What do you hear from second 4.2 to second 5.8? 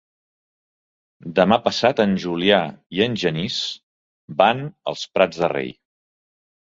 van als Prats de Rei.